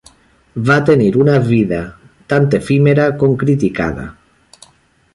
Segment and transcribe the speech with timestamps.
[0.69, 1.83] Va tenir una vida
[2.35, 4.11] tant efímera com criticada.